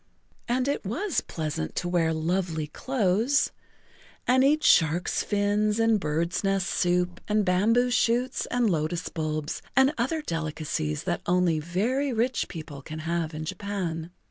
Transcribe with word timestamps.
And 0.47 0.67
it 0.67 0.83
was 0.83 1.21
pleasant 1.21 1.75
to 1.75 1.87
wear 1.87 2.11
lovely 2.11 2.65
clothes, 2.65 3.51
and 4.25 4.43
eat 4.43 4.63
sharks' 4.63 5.21
fins 5.21 5.79
and 5.79 5.99
birds' 5.99 6.43
nest 6.43 6.71
soup 6.71 7.21
and 7.27 7.45
bamboo 7.45 7.91
shoots 7.91 8.47
and 8.47 8.67
lotus 8.67 9.09
bulbs 9.09 9.61
and 9.75 9.93
other 9.99 10.23
delicacies[Pg 10.23 11.01
35] 11.05 11.05
that 11.05 11.21
only 11.31 11.59
very 11.59 12.11
rich 12.11 12.47
people 12.47 12.81
can 12.81 12.97
have 13.05 13.35
in 13.35 13.45
Japan. 13.45 14.09